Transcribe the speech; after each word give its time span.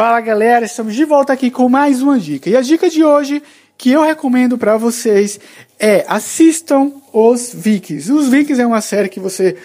Fala 0.00 0.18
galera, 0.22 0.64
estamos 0.64 0.94
de 0.94 1.04
volta 1.04 1.30
aqui 1.34 1.50
com 1.50 1.68
mais 1.68 2.00
uma 2.00 2.18
dica. 2.18 2.48
E 2.48 2.56
a 2.56 2.62
dica 2.62 2.88
de 2.88 3.04
hoje 3.04 3.42
que 3.76 3.90
eu 3.90 4.00
recomendo 4.00 4.56
para 4.56 4.78
vocês 4.78 5.38
é 5.78 6.06
assistam 6.08 6.90
os 7.12 7.52
Vikings. 7.52 8.10
Os 8.10 8.26
Vikings 8.26 8.62
é 8.62 8.66
uma 8.66 8.80
série 8.80 9.10
que 9.10 9.20
você 9.20 9.58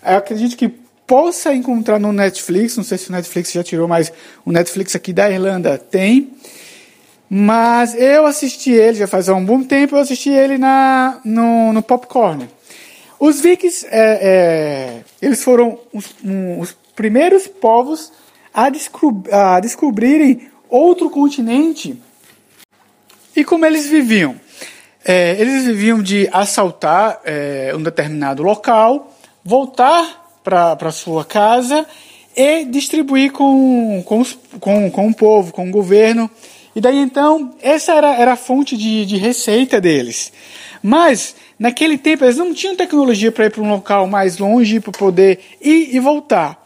acredito 0.00 0.56
que 0.56 0.68
possa 0.68 1.52
encontrar 1.52 1.98
no 1.98 2.12
Netflix. 2.12 2.76
Não 2.76 2.84
sei 2.84 2.98
se 2.98 3.08
o 3.08 3.12
Netflix 3.12 3.50
já 3.50 3.64
tirou, 3.64 3.88
mas 3.88 4.12
o 4.44 4.52
Netflix 4.52 4.94
aqui 4.94 5.12
da 5.12 5.28
Irlanda 5.28 5.76
tem. 5.76 6.34
Mas 7.28 7.92
eu 7.96 8.26
assisti 8.26 8.70
ele 8.70 8.96
já 8.96 9.08
faz 9.08 9.28
um 9.28 9.44
bom 9.44 9.60
tempo. 9.64 9.96
Eu 9.96 10.00
assisti 10.02 10.30
ele 10.30 10.56
na 10.56 11.18
no, 11.24 11.72
no 11.72 11.82
Popcorn. 11.82 12.48
Os 13.18 13.40
Vikings, 13.40 13.88
é, 13.90 13.98
é, 14.22 15.00
eles 15.20 15.42
foram 15.42 15.80
os, 15.92 16.14
um, 16.24 16.60
os 16.60 16.76
primeiros 16.94 17.48
povos 17.48 18.12
a, 18.52 18.68
a 19.56 19.60
descobrirem 19.60 20.48
outro 20.68 21.10
continente 21.10 21.98
e 23.34 23.44
como 23.44 23.64
eles 23.64 23.88
viviam. 23.88 24.36
É, 25.04 25.34
eles 25.40 25.64
viviam 25.64 26.02
de 26.02 26.28
assaltar 26.30 27.20
é, 27.24 27.72
um 27.74 27.82
determinado 27.82 28.42
local, 28.42 29.16
voltar 29.42 30.38
para 30.44 30.90
sua 30.90 31.24
casa 31.24 31.86
e 32.36 32.64
distribuir 32.64 33.32
com, 33.32 34.02
com, 34.04 34.20
os, 34.20 34.38
com, 34.58 34.90
com 34.90 35.08
o 35.08 35.14
povo, 35.14 35.52
com 35.52 35.68
o 35.68 35.72
governo. 35.72 36.30
E 36.76 36.80
daí 36.80 36.98
então, 36.98 37.54
essa 37.62 37.92
era, 37.92 38.14
era 38.14 38.32
a 38.32 38.36
fonte 38.36 38.76
de, 38.76 39.06
de 39.06 39.16
receita 39.16 39.80
deles. 39.80 40.32
Mas, 40.82 41.34
naquele 41.58 41.98
tempo, 41.98 42.24
eles 42.24 42.36
não 42.36 42.54
tinham 42.54 42.76
tecnologia 42.76 43.32
para 43.32 43.46
ir 43.46 43.50
para 43.50 43.62
um 43.62 43.70
local 43.70 44.06
mais 44.06 44.38
longe 44.38 44.80
para 44.80 44.92
poder 44.92 45.40
ir 45.60 45.94
e 45.94 45.98
voltar. 45.98 46.62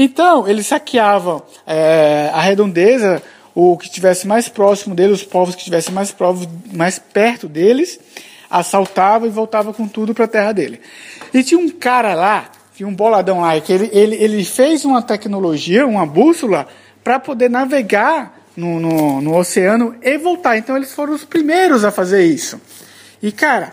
Então, 0.00 0.46
eles 0.46 0.68
saqueavam 0.68 1.42
é, 1.66 2.30
a 2.32 2.40
redondeza, 2.40 3.20
o 3.52 3.76
que 3.76 3.86
estivesse 3.86 4.28
mais 4.28 4.48
próximo 4.48 4.94
deles, 4.94 5.22
os 5.22 5.24
povos 5.24 5.56
que 5.56 5.62
estivessem 5.62 5.92
mais, 5.92 6.14
mais 6.72 7.00
perto 7.00 7.48
deles, 7.48 7.98
assaltava 8.48 9.26
e 9.26 9.30
voltava 9.30 9.74
com 9.74 9.88
tudo 9.88 10.14
para 10.14 10.26
a 10.26 10.28
terra 10.28 10.52
dele. 10.52 10.80
E 11.34 11.42
tinha 11.42 11.58
um 11.58 11.68
cara 11.68 12.14
lá, 12.14 12.48
tinha 12.76 12.88
um 12.88 12.94
boladão 12.94 13.40
lá, 13.40 13.60
que 13.60 13.72
ele, 13.72 13.90
ele, 13.92 14.14
ele 14.14 14.44
fez 14.44 14.84
uma 14.84 15.02
tecnologia, 15.02 15.84
uma 15.84 16.06
bússola, 16.06 16.68
para 17.02 17.18
poder 17.18 17.50
navegar 17.50 18.40
no, 18.56 18.78
no, 18.78 19.20
no 19.20 19.36
oceano 19.36 19.96
e 20.00 20.16
voltar. 20.16 20.56
Então 20.56 20.76
eles 20.76 20.92
foram 20.92 21.12
os 21.12 21.24
primeiros 21.24 21.84
a 21.84 21.90
fazer 21.90 22.24
isso. 22.24 22.60
E 23.20 23.32
cara, 23.32 23.72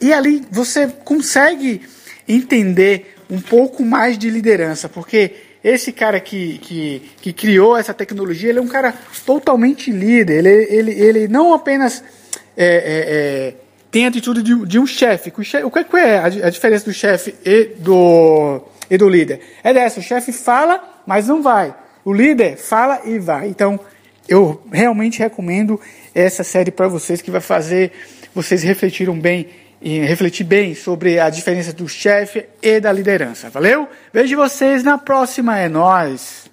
e 0.00 0.12
ali 0.12 0.46
você 0.48 0.86
consegue 0.86 1.82
entender 2.28 3.16
um 3.28 3.40
pouco 3.40 3.84
mais 3.84 4.16
de 4.16 4.30
liderança, 4.30 4.88
porque 4.88 5.55
esse 5.66 5.90
cara 5.90 6.20
que, 6.20 6.58
que, 6.58 7.02
que 7.20 7.32
criou 7.32 7.76
essa 7.76 7.92
tecnologia, 7.92 8.50
ele 8.50 8.60
é 8.60 8.62
um 8.62 8.68
cara 8.68 8.94
totalmente 9.24 9.90
líder. 9.90 10.46
Ele, 10.46 10.66
ele, 10.70 10.92
ele 10.92 11.28
não 11.28 11.52
apenas 11.52 12.04
é, 12.56 12.66
é, 12.66 13.48
é, 13.48 13.54
tem 13.90 14.04
a 14.04 14.08
atitude 14.08 14.44
de, 14.44 14.64
de 14.64 14.78
um 14.78 14.86
chefe. 14.86 15.32
O 15.64 15.70
que 15.72 15.96
é 15.96 16.18
a, 16.18 16.26
a 16.26 16.50
diferença 16.50 16.84
do 16.84 16.92
chefe 16.92 17.34
e 17.44 17.64
do, 17.80 18.62
e 18.88 18.96
do 18.96 19.08
líder? 19.08 19.40
É 19.64 19.74
dessa, 19.74 19.98
o 19.98 20.02
chefe 20.04 20.30
fala, 20.30 21.02
mas 21.04 21.26
não 21.26 21.42
vai. 21.42 21.74
O 22.04 22.12
líder 22.12 22.56
fala 22.56 23.00
e 23.04 23.18
vai. 23.18 23.48
Então, 23.48 23.80
eu 24.28 24.62
realmente 24.72 25.18
recomendo 25.18 25.80
essa 26.14 26.44
série 26.44 26.70
para 26.70 26.86
vocês, 26.86 27.20
que 27.20 27.30
vai 27.32 27.40
fazer 27.40 27.90
vocês 28.32 28.62
refletirem 28.62 29.18
bem 29.18 29.48
e 29.80 30.00
refletir 30.00 30.44
bem 30.44 30.74
sobre 30.74 31.18
a 31.18 31.28
diferença 31.30 31.72
do 31.72 31.88
chefe 31.88 32.46
e 32.62 32.80
da 32.80 32.92
liderança. 32.92 33.50
Valeu? 33.50 33.88
Vejo 34.12 34.36
vocês 34.36 34.82
na 34.82 34.98
próxima. 34.98 35.58
É 35.58 35.68
nós. 35.68 36.50